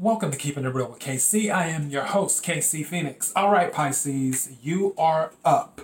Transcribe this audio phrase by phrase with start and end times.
[0.00, 1.52] Welcome to Keeping It Real with KC.
[1.52, 3.32] I am your host, KC Phoenix.
[3.34, 5.80] All right, Pisces, you are up.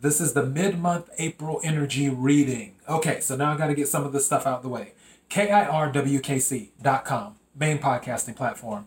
[0.00, 2.76] This is the mid month April energy reading.
[2.88, 4.92] Okay, so now I got to get some of this stuff out of the way.
[5.30, 8.86] KIRWKC.com, main podcasting platform.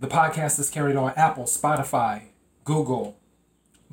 [0.00, 2.30] The podcast is carried on Apple, Spotify,
[2.64, 3.16] Google,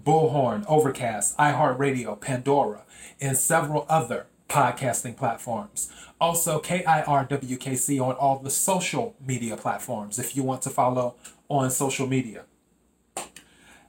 [0.03, 2.85] Bullhorn, Overcast, iHeartRadio, Pandora,
[3.21, 5.91] and several other podcasting platforms.
[6.19, 11.15] Also, KIRWKC on all the social media platforms if you want to follow
[11.49, 12.43] on social media.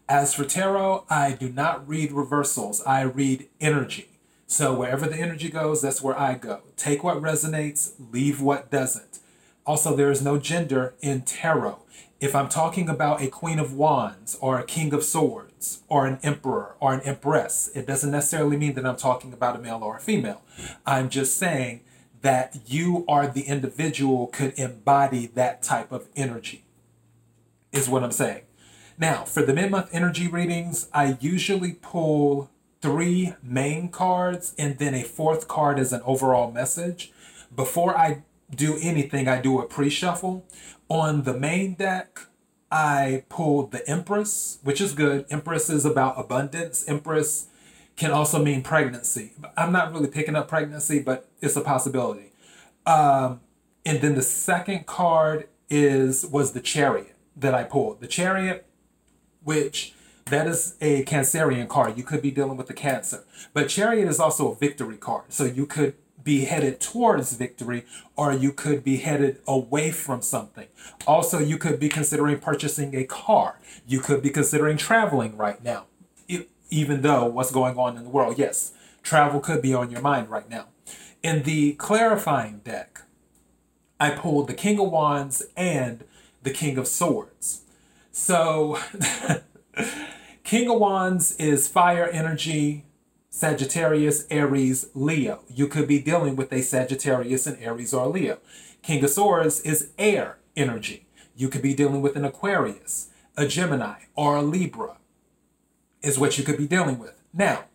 [0.09, 4.09] As for tarot, I do not read reversals, I read energy.
[4.47, 6.61] So wherever the energy goes, that's where I go.
[6.77, 9.19] Take what resonates, leave what doesn't.
[9.67, 11.81] Also, there is no gender in tarot.
[12.21, 15.48] If I'm talking about a Queen of Wands or a King of Swords
[15.89, 19.59] or an Emperor or an Empress, it doesn't necessarily mean that I'm talking about a
[19.59, 20.43] male or a female.
[20.87, 21.83] I'm just saying
[22.23, 26.65] that you are the individual could embody that type of energy,
[27.73, 28.43] is what I'm saying.
[28.99, 34.95] Now, for the mid month energy readings, I usually pull three main cards and then
[34.95, 37.13] a fourth card as an overall message.
[37.55, 38.23] Before I
[38.55, 40.45] do anything, I do a pre shuffle.
[40.89, 42.19] On the main deck,
[42.71, 45.27] I pulled the Empress, which is good.
[45.31, 46.87] Empress is about abundance.
[46.87, 47.47] Empress
[47.97, 49.33] can also mean pregnancy.
[49.57, 52.33] I'm not really picking up pregnancy, but it's a possibility.
[52.87, 53.41] Um,
[53.85, 58.01] and then the second card is was the Chariot that I pulled.
[58.01, 58.67] The Chariot,
[59.43, 59.95] which
[60.27, 61.97] that is a Cancerian card.
[61.97, 65.33] You could be dealing with the Cancer, but Chariot is also a victory card.
[65.33, 67.85] So you could be headed towards victory
[68.17, 70.69] or you could be headed away from something.
[71.07, 73.59] Also, you could be considering purchasing a car.
[73.87, 75.87] You could be considering traveling right now
[76.71, 78.39] even though what's going on in the world.
[78.39, 80.67] Yes, travel could be on your mind right now.
[81.23, 83.03] In the clarifying deck,
[83.99, 86.05] I pulled the King of Wands and
[86.43, 87.63] the King of Swords.
[88.13, 88.79] So,
[90.45, 92.85] King of Wands is fire energy,
[93.39, 95.45] Sagittarius, Aries, Leo.
[95.49, 98.39] You could be dealing with a Sagittarius and Aries or Leo.
[98.83, 101.07] King of Swords is air energy.
[101.37, 104.97] You could be dealing with an Aquarius, a Gemini, or a Libra
[106.03, 107.15] is what you could be dealing with.
[107.33, 107.67] Now,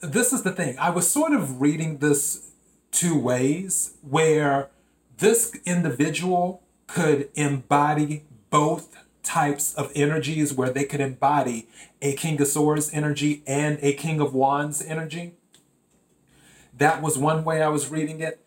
[0.00, 0.78] this is the thing.
[0.78, 2.50] I was sort of reading this
[2.90, 4.68] two ways where
[5.16, 11.68] this individual could embody both types of energies, where they could embody
[12.00, 15.34] a King of Swords energy and a King of Wands energy.
[16.76, 18.40] That was one way I was reading it.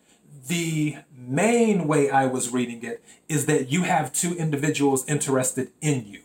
[0.46, 6.06] The main way I was reading it is that you have two individuals interested in
[6.06, 6.20] you.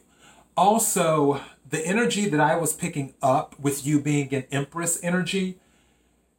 [0.58, 5.58] Also, the energy that I was picking up with you being an Empress energy,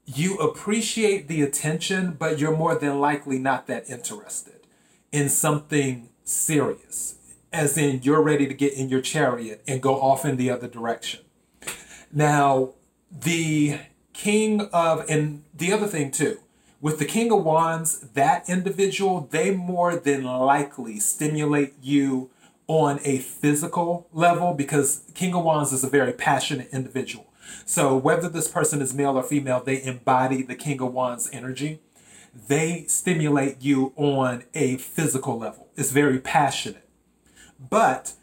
[0.04, 4.66] you appreciate the attention, but you're more than likely not that interested
[5.12, 7.14] in something serious.
[7.52, 10.68] As in, you're ready to get in your chariot and go off in the other
[10.68, 11.20] direction.
[12.12, 12.74] Now,
[13.10, 13.80] the
[14.12, 16.38] King of, and the other thing too,
[16.80, 22.30] with the King of Wands, that individual, they more than likely stimulate you
[22.66, 27.26] on a physical level because King of Wands is a very passionate individual.
[27.64, 31.80] So whether this person is male or female, they embody the King of Wands energy.
[32.48, 35.66] They stimulate you on a physical level.
[35.76, 36.86] It's very passionate.
[37.68, 38.14] But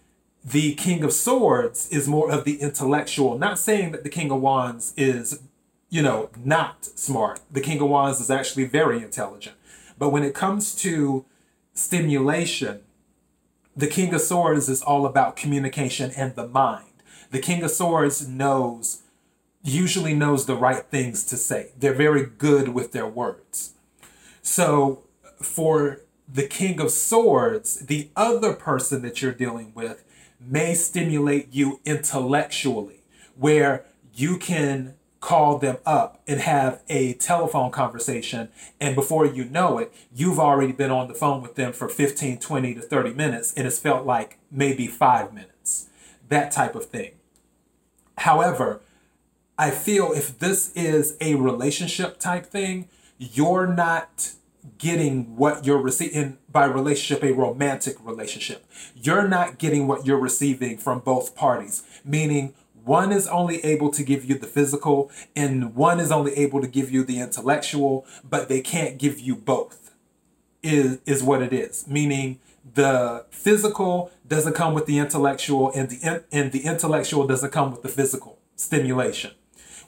[0.44, 3.38] the King of Swords is more of the intellectual.
[3.38, 5.42] Not saying that the King of Wands is,
[5.90, 7.42] you know, not smart.
[7.52, 9.56] The King of Wands is actually very intelligent.
[9.98, 11.26] But when it comes to
[11.74, 12.82] stimulation,
[13.76, 16.86] the King of Swords is all about communication and the mind.
[17.30, 19.04] The King of Swords knows,
[19.64, 21.72] usually knows the right things to say.
[21.78, 23.74] They're very good with their words.
[24.42, 25.04] So
[25.42, 30.04] for the King of Swords, the other person that you're dealing with
[30.40, 33.02] may stimulate you intellectually,
[33.36, 38.50] where you can call them up and have a telephone conversation
[38.80, 42.38] and before you know it you've already been on the phone with them for 15
[42.38, 45.90] 20 to 30 minutes and it's felt like maybe 5 minutes
[46.30, 47.14] that type of thing.
[48.20, 48.82] However
[49.58, 52.88] i feel if this is a relationship type thing
[53.18, 54.34] you're not
[54.78, 58.66] getting what you're receiving by relationship a romantic relationship
[58.96, 62.54] you're not getting what you're receiving from both parties meaning
[62.88, 66.68] one is only able to give you the physical, and one is only able to
[66.68, 69.94] give you the intellectual, but they can't give you both.
[70.64, 71.86] Is is what it is.
[71.88, 72.40] Meaning
[72.74, 77.84] the physical doesn't come with the intellectual, and the and the intellectual doesn't come with
[77.84, 79.32] the physical stimulation,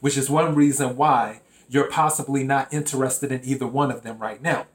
[0.02, 1.40] which is one reason why
[1.70, 4.66] you're possibly not interested in either one of them right now.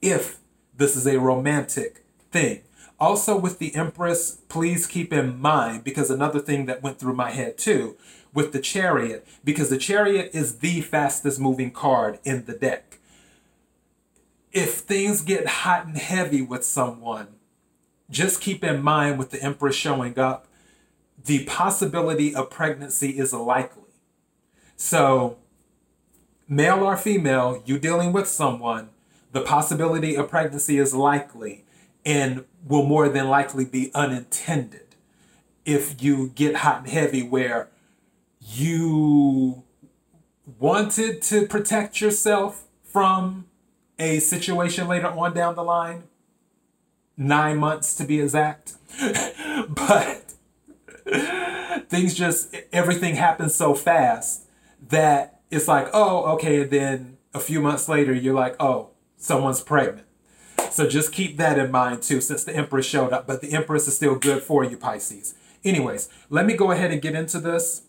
[0.00, 0.38] If
[0.76, 2.62] this is a romantic thing.
[2.98, 7.30] Also, with the Empress, please keep in mind because another thing that went through my
[7.30, 7.96] head too
[8.32, 12.98] with the Chariot, because the Chariot is the fastest moving card in the deck.
[14.52, 17.28] If things get hot and heavy with someone,
[18.08, 20.46] just keep in mind with the Empress showing up,
[21.24, 23.82] the possibility of pregnancy is likely.
[24.76, 25.36] So,
[26.50, 28.90] male or female, you dealing with someone,
[29.32, 31.64] the possibility of pregnancy is likely
[32.04, 34.96] and will more than likely be unintended.
[35.64, 37.68] If you get hot and heavy where
[38.40, 39.62] you
[40.58, 43.46] wanted to protect yourself from
[43.98, 46.04] a situation later on down the line
[47.16, 48.72] nine months to be exact
[49.68, 50.32] but
[51.88, 54.46] things just everything happens so fast
[54.88, 59.60] that it's like oh okay And then a few months later you're like oh someone's
[59.60, 60.06] pregnant
[60.70, 63.26] so just keep that in mind too, since the Empress showed up.
[63.26, 65.34] But the Empress is still good for you, Pisces.
[65.64, 67.82] Anyways, let me go ahead and get into this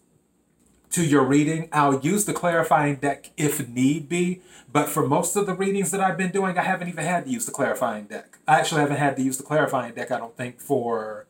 [0.90, 1.70] to your reading.
[1.72, 4.42] I'll use the clarifying deck if need be,
[4.72, 7.32] but for most of the readings that I've been doing, I haven't even had to
[7.32, 8.40] use the clarifying deck.
[8.48, 11.28] I actually haven't had to use the clarifying deck, I don't think, for.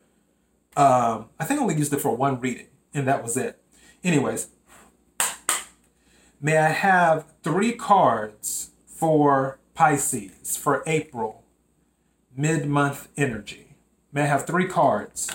[0.76, 3.62] Um, I think I only used it for one reading, and that was it.
[4.02, 4.48] Anyways,
[6.42, 11.44] may I have three cards for Pisces for April
[12.36, 13.76] mid month energy.
[14.12, 15.30] May I have three cards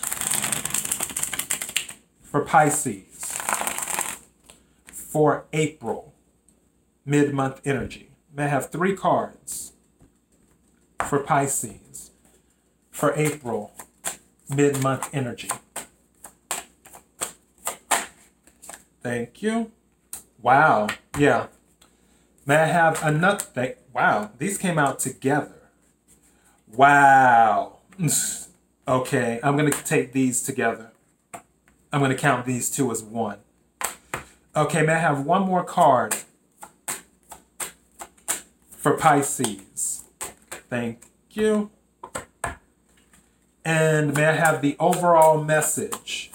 [2.22, 3.38] for Pisces
[4.92, 6.14] for April
[7.06, 8.10] mid month energy.
[8.36, 9.74] May I have three cards
[11.08, 12.12] for Pisces
[12.92, 13.72] for April
[14.54, 15.50] mid month energy.
[19.02, 19.72] Thank you.
[20.42, 20.88] Wow.
[21.18, 21.48] Yeah.
[22.46, 23.74] May I have another thing?
[23.94, 24.32] Wow.
[24.38, 25.70] These came out together.
[26.72, 27.78] Wow.
[28.00, 28.48] Mm.
[28.88, 30.92] Okay, I'm going to take these together.
[31.92, 33.40] I'm going to count these two as one.
[34.56, 36.16] Okay, may I have one more card
[38.70, 40.06] for Pisces?
[40.70, 41.02] Thank
[41.32, 41.70] you.
[43.66, 46.32] And may I have the overall message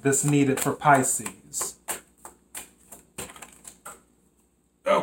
[0.00, 1.28] that's needed for Pisces?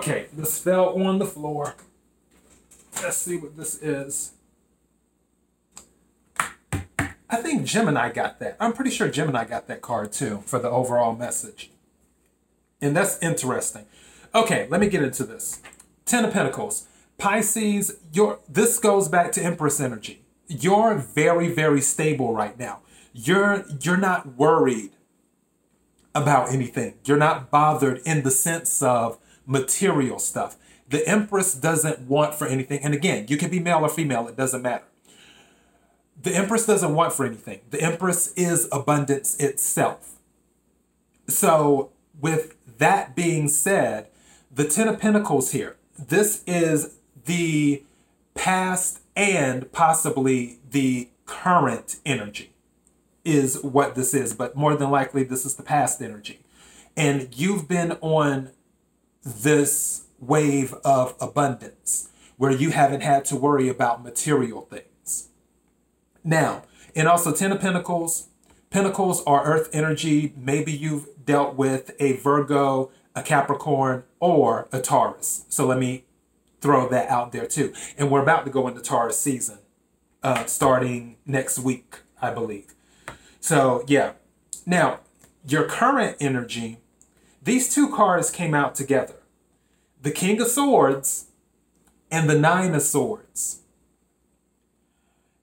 [0.03, 1.75] Okay, this fell on the floor.
[3.01, 4.33] Let's see what this is.
[7.29, 8.57] I think Gemini got that.
[8.59, 11.71] I'm pretty sure Gemini got that card too for the overall message.
[12.81, 13.85] And that's interesting.
[14.35, 15.61] Okay, let me get into this.
[16.03, 16.85] Ten of Pentacles.
[17.17, 20.21] Pisces, your this goes back to Empress energy.
[20.49, 22.81] You're very, very stable right now.
[23.13, 24.91] You're you're not worried
[26.13, 26.95] about anything.
[27.05, 30.57] You're not bothered in the sense of material stuff.
[30.89, 32.79] The Empress doesn't want for anything.
[32.83, 34.85] And again, you can be male or female, it doesn't matter
[36.23, 37.59] the Empress doesn't want for anything.
[37.69, 40.19] The Empress is abundance itself.
[41.27, 44.07] So, with that being said,
[44.53, 46.95] the Ten of Pentacles here, this is
[47.25, 47.83] the
[48.33, 52.51] past and possibly the current energy,
[53.23, 54.33] is what this is.
[54.33, 56.39] But more than likely, this is the past energy.
[56.95, 58.51] And you've been on
[59.23, 65.29] this wave of abundance where you haven't had to worry about material things
[66.23, 66.63] now,
[66.95, 68.27] and also Ten of Pentacles.
[68.69, 70.33] Pentacles are earth energy.
[70.35, 75.45] Maybe you've dealt with a Virgo, a Capricorn, or a Taurus.
[75.49, 76.05] So let me
[76.61, 77.73] throw that out there too.
[77.97, 79.59] And we're about to go into Taurus season,
[80.23, 82.73] uh, starting next week, I believe.
[83.39, 84.13] So yeah.
[84.65, 85.01] Now,
[85.45, 86.77] your current energy,
[87.41, 89.15] these two cards came out together.
[90.03, 91.27] The King of Swords
[92.11, 93.61] and the Nine of Swords.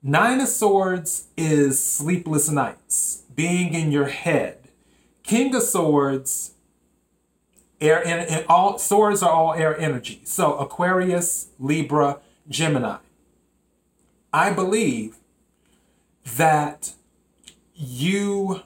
[0.03, 4.69] Nine of Swords is sleepless nights, being in your head.
[5.23, 6.53] King of Swords,
[7.81, 10.21] air and, and all swords are all air energy.
[10.25, 12.99] So Aquarius, Libra, Gemini.
[14.31, 15.17] I believe
[16.37, 16.93] that
[17.75, 18.61] you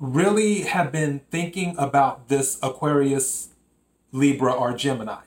[0.00, 3.50] really have been thinking about this Aquarius,
[4.12, 5.22] Libra, or Gemini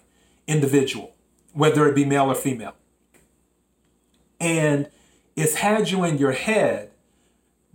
[0.48, 1.14] individual,
[1.54, 2.76] whether it be male or female.
[4.40, 4.90] And
[5.36, 6.92] it's had you in your head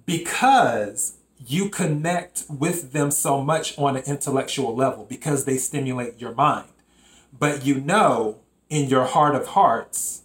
[0.05, 6.35] because you connect with them so much on an intellectual level because they stimulate your
[6.35, 6.69] mind.
[7.39, 10.23] But you know in your heart of hearts,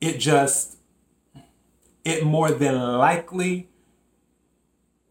[0.00, 0.76] it just,
[2.04, 3.68] it more than likely,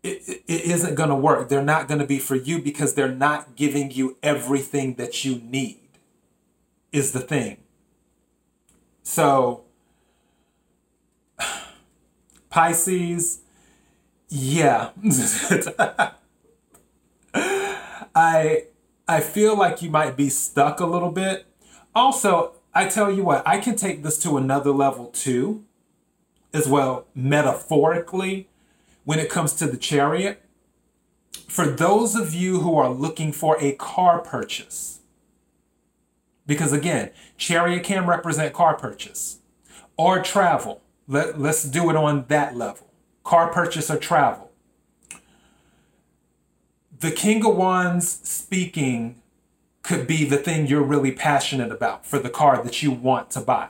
[0.10, 1.50] it, it, isn't going to work.
[1.50, 5.42] They're not going to be for you because they're not giving you everything that you
[5.44, 5.89] need,
[6.92, 7.58] is the thing.
[9.04, 9.63] So,
[12.50, 13.42] Pisces,
[14.30, 14.92] yeah.
[18.16, 18.63] I
[19.08, 21.46] I feel like you might be stuck a little bit.
[21.96, 25.66] Also, I tell you what, I can take this to another level too,
[26.54, 28.48] as well, metaphorically,
[29.10, 30.39] when it comes to the chariot.
[31.48, 35.00] For those of you who are looking for a car purchase,
[36.46, 39.39] because again, chariot can represent car purchase
[39.98, 40.84] or travel.
[41.08, 42.86] Let, let's do it on that level
[43.24, 44.51] car purchase or travel.
[47.00, 49.24] The King of Wands speaking
[49.82, 53.39] could be the thing you're really passionate about for the car that you want to
[53.39, 53.70] buy.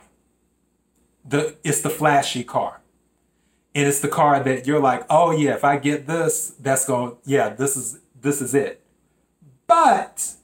[1.24, 2.79] The, it's the flashy car.
[3.74, 7.16] And it's the car that you're like, oh yeah, if I get this, that's going,
[7.24, 8.82] yeah, this is this is it.
[9.66, 10.34] But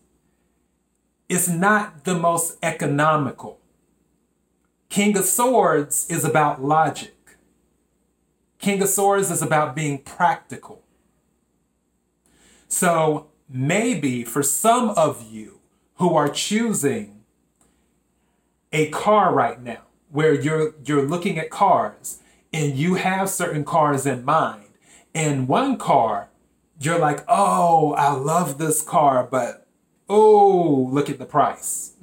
[1.28, 3.58] it's not the most economical.
[4.88, 7.14] King of Swords is about logic.
[8.58, 10.82] King of Swords is about being practical.
[12.68, 15.60] So maybe for some of you
[15.96, 17.24] who are choosing
[18.72, 22.20] a car right now, where you're you're looking at cars
[22.52, 24.64] and you have certain cars in mind,
[25.14, 26.28] and one car
[26.78, 29.66] you're like, oh, I love this car, but
[30.08, 31.94] oh, look at the price.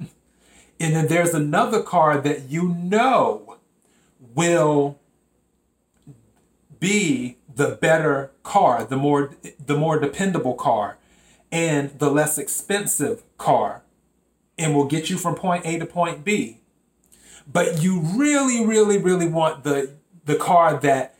[0.80, 3.58] And then there's another car that you know
[4.18, 4.98] will
[6.80, 9.30] be the better car, the more
[9.64, 10.98] the more dependable car,
[11.52, 13.82] and the less expensive car,
[14.58, 16.60] and will get you from point A to point B.
[17.50, 19.92] But you really, really, really want the
[20.24, 21.16] the car that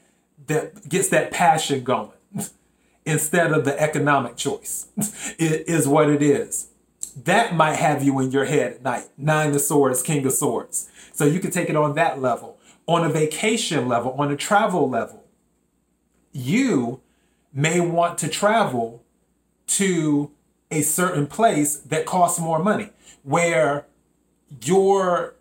[0.47, 2.11] that gets that passion going
[3.07, 4.89] instead of the economic choice.
[5.39, 6.69] it is what it is.
[7.17, 9.09] That might have you in your head at night.
[9.17, 10.91] Nine of Swords, King of Swords.
[11.13, 12.59] So you can take it on that level.
[12.87, 15.25] On a vacation level, on a travel level,
[16.33, 17.01] you
[17.53, 19.03] may want to travel
[19.67, 20.31] to
[20.71, 22.91] a certain place that costs more money
[23.23, 23.87] where
[24.63, 25.35] you're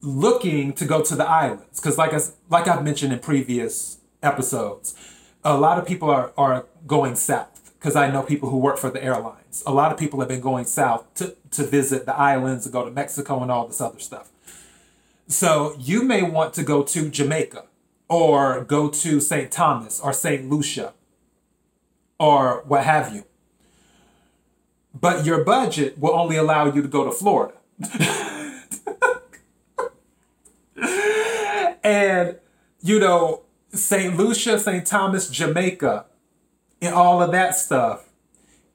[0.00, 4.94] looking to go to the islands because like I, like I've mentioned in previous episodes
[5.44, 8.90] a lot of people are, are going south because I know people who work for
[8.90, 12.66] the airlines a lot of people have been going south to, to visit the islands
[12.66, 14.30] and go to Mexico and all this other stuff
[15.26, 17.64] so you may want to go to Jamaica
[18.08, 19.50] or go to St.
[19.50, 20.48] Thomas or St.
[20.48, 20.94] Lucia
[22.18, 23.24] or what have you.
[24.98, 27.54] But your budget will only allow you to go to Florida.
[31.88, 32.36] and,
[32.82, 34.14] you know, St.
[34.14, 34.86] Lucia, St.
[34.86, 36.04] Thomas, Jamaica,
[36.82, 38.10] and all of that stuff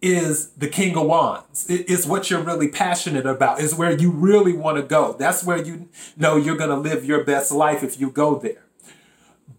[0.02, 1.68] is the King of Wands.
[1.70, 3.60] It's what you're really passionate about.
[3.60, 5.14] Is where you really want to go.
[5.14, 8.66] That's where you know you're going to live your best life if you go there.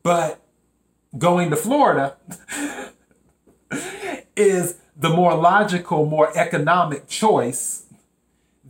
[0.02, 0.40] But
[1.16, 2.16] going to Florida
[4.37, 7.87] is the more logical, more economic choice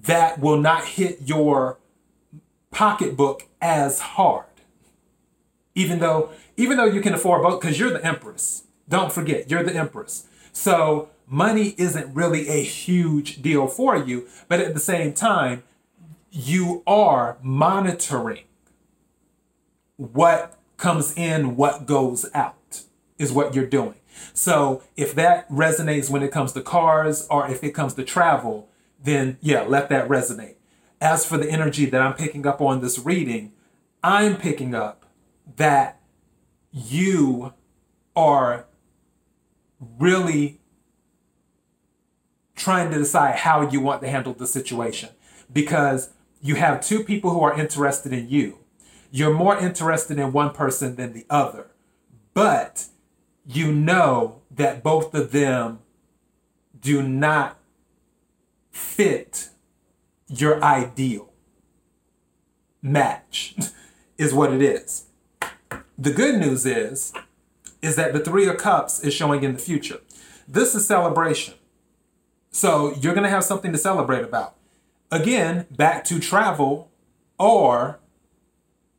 [0.03, 1.79] that will not hit your
[2.71, 4.45] pocketbook as hard.
[5.75, 8.65] Even though, even though you can afford both, because you're the empress.
[8.89, 10.27] Don't forget, you're the empress.
[10.53, 15.65] So money isn't really a huge deal for you, but at the same time,
[16.31, 18.45] you are monitoring
[19.97, 22.83] what comes in, what goes out
[23.19, 23.95] is what you're doing.
[24.33, 28.69] So if that resonates when it comes to cars or if it comes to travel,
[29.03, 30.55] then yeah, let that resonate.
[31.01, 33.53] As for the energy that I'm picking up on this reading,
[34.03, 35.04] I'm picking up
[35.57, 36.01] that
[36.73, 37.53] you
[38.17, 38.67] are
[39.99, 40.61] really
[42.57, 45.11] trying to decide how you want to handle the situation
[45.53, 46.11] because
[46.41, 48.59] you have two people who are interested in you
[49.15, 51.69] you're more interested in one person than the other.
[52.35, 52.87] But
[53.47, 55.79] you know that both of them
[56.81, 57.57] do not
[58.73, 59.51] fit
[60.27, 61.33] your ideal
[62.83, 63.55] match
[64.19, 65.05] is what it is.
[65.97, 67.13] The good news is
[67.81, 70.01] is that the 3 of cups is showing in the future.
[70.49, 71.55] This is celebration.
[72.51, 74.55] So you're going to have something to celebrate about.
[75.11, 76.91] Again, back to travel
[77.39, 78.01] or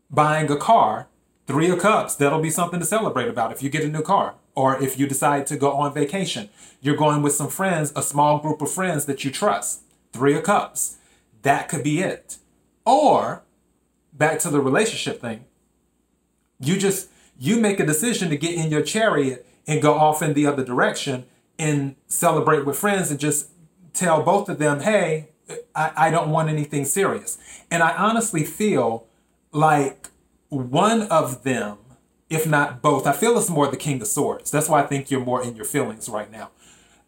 [0.09, 1.07] buying a car,
[1.47, 4.35] three of cups, that'll be something to celebrate about if you get a new car
[4.53, 6.49] or if you decide to go on vacation.
[6.79, 9.81] You're going with some friends, a small group of friends that you trust.
[10.13, 10.97] Three of cups.
[11.41, 12.37] That could be it.
[12.85, 13.43] Or
[14.13, 15.45] back to the relationship thing.
[16.59, 20.33] You just you make a decision to get in your chariot and go off in
[20.33, 21.25] the other direction
[21.59, 23.49] and celebrate with friends and just
[23.93, 25.29] tell both of them, hey,
[25.75, 27.37] I, I don't want anything serious.
[27.69, 29.07] And I honestly feel
[29.51, 30.09] like
[30.49, 31.77] one of them
[32.29, 33.05] if not both.
[33.05, 34.51] I feel it's more the King of Swords.
[34.51, 36.51] That's why I think you're more in your feelings right now.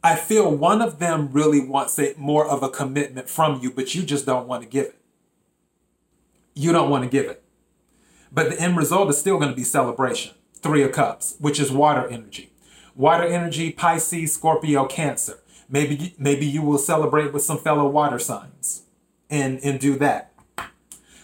[0.03, 3.95] I feel one of them really wants it more of a commitment from you, but
[3.95, 4.95] you just don't want to give it.
[6.53, 7.43] You don't want to give it.
[8.31, 10.35] But the end result is still going to be celebration.
[10.55, 12.51] Three of Cups, which is water energy.
[12.95, 15.39] Water energy, Pisces, Scorpio, Cancer.
[15.69, 18.83] Maybe maybe you will celebrate with some fellow water signs
[19.29, 20.33] and, and do that.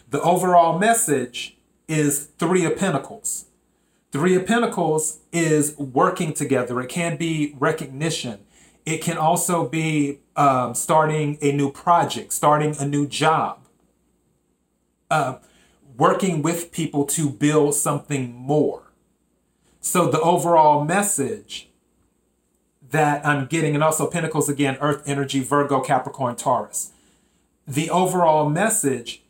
[0.09, 1.57] The overall message
[1.87, 3.45] is Three of Pentacles.
[4.11, 6.79] Three of Pentacles is working together.
[6.81, 8.39] It can be recognition.
[8.85, 13.59] It can also be um, starting a new project, starting a new job,
[15.09, 15.37] uh,
[15.97, 18.91] working with people to build something more.
[19.79, 21.69] So the overall message
[22.89, 26.91] that I'm getting, and also Pentacles again, Earth energy, Virgo, Capricorn, Taurus.
[27.67, 29.23] The overall message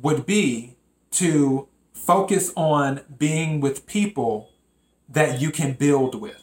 [0.00, 0.76] would be
[1.12, 4.50] to focus on being with people
[5.08, 6.42] that you can build with.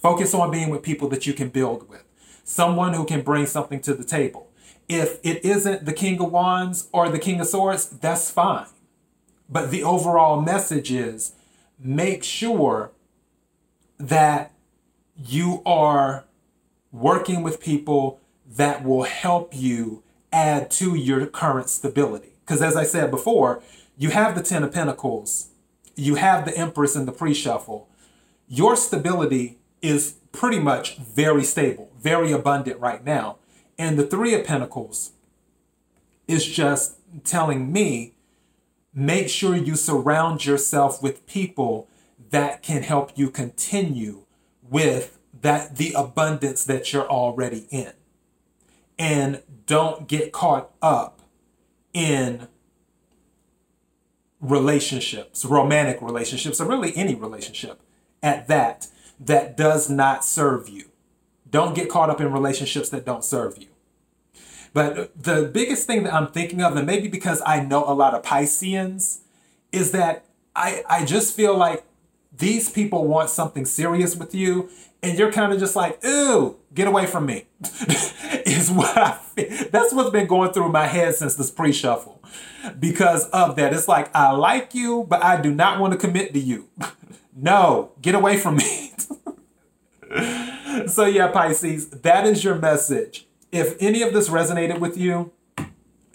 [0.00, 2.04] Focus on being with people that you can build with.
[2.44, 4.50] Someone who can bring something to the table.
[4.88, 8.66] If it isn't the King of Wands or the King of Swords, that's fine.
[9.48, 11.32] But the overall message is
[11.78, 12.92] make sure
[13.98, 14.52] that
[15.16, 16.24] you are
[16.92, 20.02] working with people that will help you
[20.32, 22.32] add to your current stability.
[22.40, 23.62] Because as I said before,
[23.96, 25.48] you have the Ten of Pentacles,
[25.96, 27.88] you have the Empress in the pre shuffle.
[28.46, 33.36] Your stability is pretty much very stable, very abundant right now.
[33.78, 35.12] And the Three of Pentacles
[36.26, 38.14] is just telling me
[38.98, 41.88] make sure you surround yourself with people
[42.30, 44.24] that can help you continue
[44.60, 47.92] with that the abundance that you're already in.
[48.98, 51.22] And don't get caught up
[51.92, 52.48] in
[54.40, 57.80] relationships, romantic relationships, or really any relationship
[58.20, 58.88] at that,
[59.20, 60.86] that does not serve you.
[61.48, 63.68] Don't get caught up in relationships that don't serve you.
[64.72, 68.14] But the biggest thing that I'm thinking of, and maybe because I know a lot
[68.14, 69.20] of Pisceans,
[69.72, 71.84] is that I, I just feel like
[72.36, 74.70] these people want something serious with you,
[75.02, 77.46] and you're kind of just like, ooh, get away from me.
[78.46, 79.68] is what I feel.
[79.70, 82.22] That's what's been going through my head since this pre-shuffle.
[82.78, 83.72] Because of that.
[83.72, 86.68] It's like I like you, but I do not want to commit to you.
[87.36, 88.92] no, get away from me.
[90.86, 93.27] so yeah, Pisces, that is your message.
[93.50, 95.32] If any of this resonated with you,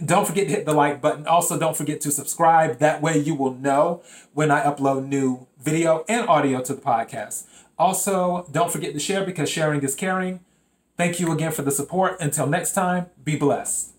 [0.04, 1.26] don't forget to hit the like button.
[1.28, 2.80] Also, don't forget to subscribe.
[2.80, 7.46] That way, you will know when I upload new video and audio to the podcast.
[7.78, 10.42] Also, don't forget to share because sharing is caring.
[10.98, 12.18] Thank you again for the support.
[12.20, 13.93] Until next time, be blessed.